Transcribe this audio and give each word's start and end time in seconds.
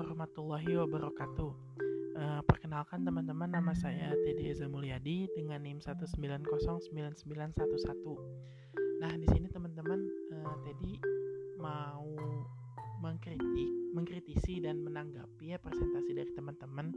warahmatullahi 0.00 0.80
wabarakatuh. 0.80 1.52
Uh, 2.16 2.40
perkenalkan 2.48 3.04
teman-teman, 3.04 3.52
nama 3.52 3.76
saya 3.76 4.16
Teddy 4.24 4.48
Eza 4.48 4.64
Mulyadi 4.64 5.28
dengan 5.36 5.60
NIM 5.60 5.76
1909911. 5.76 7.28
Nah, 9.04 9.12
di 9.20 9.28
sini 9.28 9.52
teman-teman, 9.52 10.00
uh, 10.32 10.56
Teddy 10.64 10.96
mau 11.60 12.08
mengkritik, 13.04 13.92
mengkritisi 13.92 14.64
dan 14.64 14.80
menanggapi 14.80 15.52
ya 15.52 15.60
presentasi 15.60 16.16
dari 16.16 16.32
teman-teman. 16.32 16.88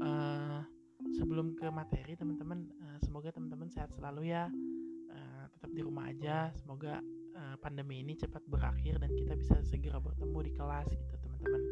Uh, 0.00 0.64
sebelum 1.12 1.52
ke 1.60 1.68
materi, 1.68 2.16
teman-teman, 2.16 2.72
uh, 2.80 2.96
semoga 3.04 3.36
teman-teman 3.36 3.68
sehat 3.68 3.92
selalu 3.92 4.32
ya. 4.32 4.48
Uh, 5.12 5.44
tetap 5.52 5.76
di 5.76 5.84
rumah 5.84 6.08
aja. 6.08 6.48
Semoga 6.56 7.04
uh, 7.36 7.56
pandemi 7.60 8.00
ini 8.00 8.16
cepat 8.16 8.42
berakhir 8.48 9.00
dan 9.00 9.10
kita 9.12 9.36
bisa 9.36 9.56
segera 9.64 9.98
bertemu 9.98 10.38
di 10.44 10.52
kelas 10.56 10.88
gitu 10.92 11.14
teman-teman. 11.20 11.62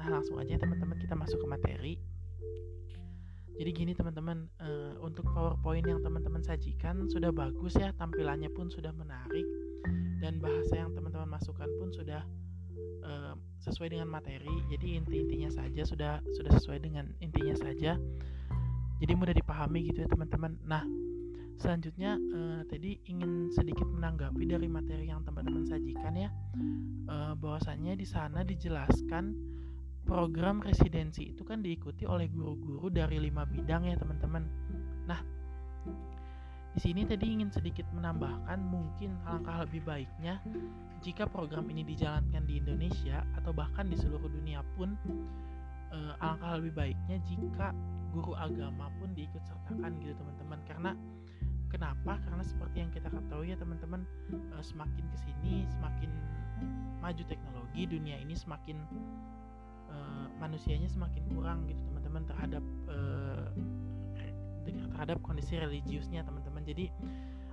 Nah 0.00 0.06
langsung 0.08 0.36
aja 0.40 0.56
teman-teman 0.56 0.96
kita 0.96 1.14
masuk 1.16 1.38
ke 1.40 1.46
materi. 1.48 1.94
Jadi 3.60 3.70
gini 3.76 3.92
teman-teman 3.92 4.48
uh, 4.56 4.96
untuk 5.04 5.28
powerpoint 5.36 5.84
yang 5.84 6.00
teman-teman 6.00 6.40
sajikan 6.40 7.04
sudah 7.12 7.28
bagus 7.28 7.76
ya 7.76 7.92
tampilannya 7.92 8.48
pun 8.48 8.72
sudah 8.72 8.88
menarik 8.96 9.44
dan 10.24 10.40
bahasa 10.40 10.80
yang 10.80 10.96
teman-teman 10.96 11.28
masukkan 11.36 11.68
pun 11.76 11.92
sudah 11.92 12.24
uh, 13.04 13.36
sesuai 13.60 13.92
dengan 13.92 14.08
materi. 14.08 14.48
Jadi 14.72 14.96
inti-intinya 14.96 15.52
saja 15.52 15.84
sudah 15.84 16.24
sudah 16.32 16.52
sesuai 16.56 16.80
dengan 16.80 17.12
intinya 17.20 17.52
saja. 17.52 18.00
Jadi 19.00 19.12
mudah 19.16 19.36
dipahami 19.36 19.92
gitu 19.92 20.04
ya 20.04 20.08
teman-teman. 20.08 20.56
Nah 20.64 20.84
selanjutnya 21.60 22.16
uh, 22.16 22.60
tadi 22.64 22.96
ingin 23.12 23.52
sedikit 23.52 23.84
menanggapi 23.84 24.48
dari 24.48 24.64
materi 24.64 25.12
yang 25.12 25.20
teman-teman 25.28 25.68
sajikan 25.68 26.16
ya. 26.16 26.32
Uh, 27.04 27.36
bahwasannya 27.36 28.00
di 28.00 28.06
sana 28.08 28.40
dijelaskan 28.40 29.36
program 30.08 30.64
residensi 30.64 31.36
itu 31.36 31.44
kan 31.44 31.60
diikuti 31.60 32.08
oleh 32.08 32.32
guru-guru 32.32 32.88
dari 32.88 33.20
lima 33.20 33.44
bidang 33.44 33.92
ya 33.92 33.94
teman-teman. 34.00 34.48
Nah 35.04 35.20
di 36.70 36.80
sini 36.80 37.04
tadi 37.04 37.28
ingin 37.28 37.52
sedikit 37.52 37.84
menambahkan 37.92 38.56
mungkin 38.62 39.18
alangkah 39.26 39.66
lebih 39.66 39.82
baiknya 39.84 40.38
jika 41.02 41.26
program 41.26 41.66
ini 41.68 41.82
dijalankan 41.82 42.46
di 42.46 42.62
Indonesia 42.62 43.26
atau 43.36 43.50
bahkan 43.50 43.90
di 43.90 43.98
seluruh 43.98 44.30
dunia 44.30 44.64
pun 44.78 44.96
uh, 45.92 46.14
alangkah 46.24 46.62
lebih 46.62 46.72
baiknya 46.72 47.16
jika 47.26 47.74
guru 48.10 48.34
agama 48.38 48.90
pun 48.98 49.12
diikut 49.12 49.42
sertakan 49.44 49.98
gitu 50.00 50.14
teman-teman. 50.16 50.60
Karena 50.66 50.90
Kenapa? 51.70 52.18
Karena 52.26 52.42
seperti 52.42 52.76
yang 52.82 52.90
kita 52.90 53.08
ketahui 53.08 53.54
ya 53.54 53.56
teman-teman, 53.56 54.02
uh, 54.54 54.62
semakin 54.62 55.04
ke 55.06 55.16
sini 55.22 55.64
semakin 55.70 56.10
maju 57.00 57.22
teknologi, 57.24 57.82
dunia 57.88 58.18
ini 58.20 58.34
semakin 58.36 58.76
uh, 59.88 60.26
manusianya 60.42 60.90
semakin 60.90 61.22
kurang 61.30 61.64
gitu 61.70 61.80
teman-teman 61.94 62.26
terhadap 62.26 62.64
uh, 62.90 63.48
terhadap 64.66 65.22
kondisi 65.22 65.56
religiusnya 65.56 66.26
teman-teman. 66.26 66.66
Jadi 66.66 66.90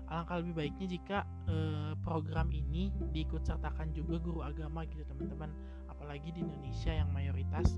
alangkah 0.09 0.41
lebih 0.41 0.53
baiknya 0.65 0.87
jika 0.97 1.17
uh, 1.47 1.93
program 2.01 2.49
ini 2.51 2.91
diikut 3.13 3.45
sertakan 3.45 3.93
juga 3.93 4.17
guru 4.19 4.41
agama 4.43 4.83
gitu 4.89 5.05
teman-teman. 5.07 5.53
Apalagi 5.87 6.33
di 6.33 6.41
Indonesia 6.43 6.91
yang 6.91 7.09
mayoritas 7.13 7.77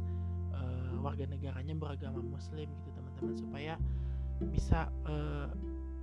warga 0.99 1.23
negaranya 1.31 1.71
beragama 1.79 2.19
Muslim 2.19 2.67
gitu 2.67 2.89
teman-teman 2.91 3.33
supaya 3.39 3.73
bisa 4.51 4.91
uh, 5.07 5.47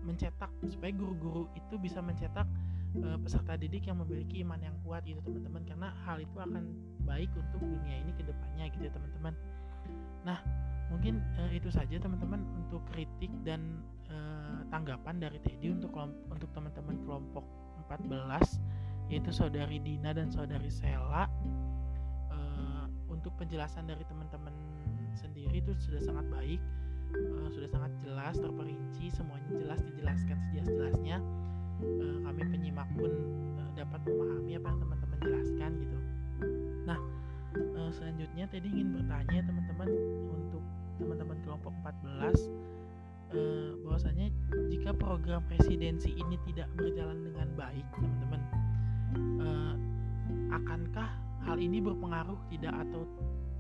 mencetak 0.07 0.49
supaya 0.71 0.95
guru-guru 0.95 1.51
itu 1.59 1.75
bisa 1.77 1.99
mencetak 1.99 2.47
uh, 3.03 3.19
peserta 3.19 3.59
didik 3.59 3.91
yang 3.91 3.99
memiliki 3.99 4.47
iman 4.47 4.63
yang 4.63 4.77
kuat 4.87 5.03
gitu 5.03 5.19
teman-teman. 5.27 5.63
Karena 5.67 5.89
hal 6.07 6.23
itu 6.23 6.37
akan 6.39 6.65
baik 7.03 7.29
untuk 7.35 7.61
dunia 7.67 8.07
ini 8.07 8.15
ke 8.15 8.23
depannya 8.23 8.71
gitu 8.71 8.87
ya 8.87 8.93
teman-teman. 8.95 9.35
Nah 10.23 10.39
mungkin 10.87 11.19
uh, 11.43 11.51
itu 11.51 11.67
saja 11.75 11.99
teman-teman 11.99 12.47
untuk 12.55 12.87
kritik 12.95 13.35
dan 13.43 13.83
uh, 14.07 14.63
tanggapan 14.71 15.19
dari 15.19 15.43
Teddy 15.43 15.75
untuk 15.75 15.91
untuk 16.31 16.49
teman-teman 16.55 17.03
kelompok 17.03 17.43
14 17.91 19.11
yaitu 19.11 19.31
saudari 19.31 19.83
Dina 19.83 20.15
dan 20.15 20.31
saudari 20.31 20.71
Sela. 20.71 21.27
Uh, 22.31 22.87
untuk 23.11 23.35
penjelasan 23.39 23.91
dari 23.91 24.07
teman-teman 24.07 24.55
sendiri 25.17 25.59
itu 25.59 25.73
sudah 25.79 26.03
sangat 26.05 26.27
baik 26.31 26.61
uh, 27.15 27.49
sudah 27.53 27.69
sangat 27.71 27.93
jelas 28.03 28.35
terperinci 28.39 29.13
semuanya 29.13 29.51
jelas 29.55 29.81
dijelaskan 29.85 30.37
sejelas-jelasnya. 30.51 31.19
Uh, 31.77 32.19
kami 32.25 32.43
penyimak 32.49 32.89
pun 32.97 33.13
uh, 33.61 33.71
dapat 33.77 34.01
memahami 34.09 34.57
apa 34.57 34.67
yang 34.73 34.81
teman-teman 34.81 35.19
jelaskan 35.21 35.71
gitu. 35.79 35.99
Nah 36.89 36.99
uh, 37.57 37.91
selanjutnya 37.93 38.45
tadi 38.49 38.67
ingin 38.69 38.97
bertanya 38.97 39.41
teman-teman 39.45 39.89
untuk 40.33 40.65
teman-teman 40.97 41.37
kelompok 41.45 41.73
14 41.85 42.49
uh, 43.37 43.73
bahwasanya 43.85 44.27
jika 44.73 44.91
program 44.97 45.45
presidensi 45.49 46.13
ini 46.17 46.37
tidak 46.49 46.69
berjalan 46.77 47.21
dengan 47.21 47.49
baik 47.57 47.87
teman-teman 47.93 48.41
uh, 49.41 49.75
akankah 50.57 51.09
hal 51.47 51.57
ini 51.61 51.79
berpengaruh 51.79 52.39
tidak 52.51 52.75
atau 52.87 53.07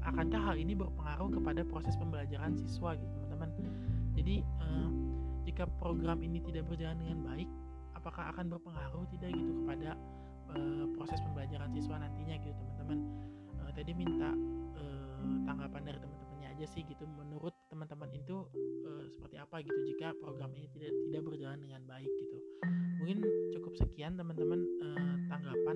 akankah 0.06 0.38
hal 0.38 0.56
ini 0.56 0.78
berpengaruh 0.78 1.34
kepada 1.34 1.66
proses 1.66 1.98
pembelajaran 1.98 2.54
siswa 2.54 2.94
gitu 2.94 3.10
teman-teman? 3.26 3.50
Jadi 4.14 4.40
uh, 4.62 4.90
jika 5.42 5.66
program 5.82 6.22
ini 6.22 6.38
tidak 6.46 6.64
berjalan 6.70 6.96
dengan 7.02 7.18
baik 7.26 7.48
apakah 7.98 8.30
akan 8.30 8.54
berpengaruh 8.54 9.04
tidak 9.10 9.34
gitu 9.34 9.52
kepada 9.66 9.98
uh, 10.54 10.86
proses 10.94 11.18
pembelajaran 11.26 11.74
siswa 11.74 11.98
nantinya 11.98 12.38
gitu 12.38 12.54
teman-teman? 12.54 12.98
Uh, 13.58 13.70
tadi 13.74 13.92
minta 13.92 14.30
tanggapan 15.46 15.82
dari 15.82 15.98
teman-temannya 15.98 16.48
aja 16.54 16.66
sih 16.70 16.86
gitu. 16.86 17.02
Menurut 17.18 17.50
teman-teman 17.66 18.06
itu 18.14 18.46
seperti 19.10 19.38
apa 19.42 19.58
gitu 19.62 19.78
jika 19.94 20.14
program 20.22 20.54
ini 20.54 20.70
tidak 20.70 20.94
tidak 21.10 21.22
berjalan 21.26 21.58
dengan 21.58 21.82
baik 21.82 22.10
gitu? 22.14 22.38
Mungkin 23.02 23.18
cukup 23.54 23.74
sekian 23.74 24.14
teman-teman 24.14 24.62
tanggapan 25.26 25.75